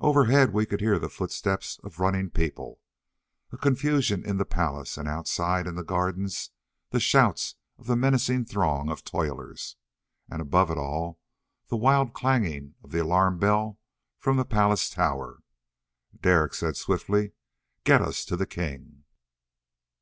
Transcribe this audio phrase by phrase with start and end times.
[0.00, 2.80] Overhead we could hear the footsteps of running people.
[3.50, 6.26] A confusion in the palace, and outside in the garden
[6.88, 9.76] the shouts of the menacing throng of toilers.
[10.30, 11.20] And above it all,
[11.68, 13.78] the wild clanging of the alarm bell
[14.18, 15.42] from the palace tower.
[16.18, 17.32] Derek said swiftly,
[17.84, 19.04] "Get us to the king!"